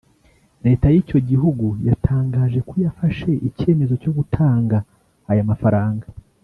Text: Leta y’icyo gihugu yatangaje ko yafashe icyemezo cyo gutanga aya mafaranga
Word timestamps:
Leta 0.65 0.87
y’icyo 0.93 1.19
gihugu 1.29 1.65
yatangaje 1.87 2.59
ko 2.69 2.73
yafashe 2.85 3.31
icyemezo 3.47 3.93
cyo 4.01 4.11
gutanga 4.17 4.77
aya 5.31 5.49
mafaranga 5.51 6.07